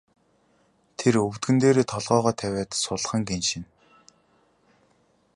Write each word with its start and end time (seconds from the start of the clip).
Тэр 0.97 1.15
өвдгөн 1.25 1.57
дээрээ 1.61 1.85
толгойгоо 1.93 2.33
тавиад 2.41 2.71
сулхан 2.83 3.21
гиншинэ. 3.27 3.67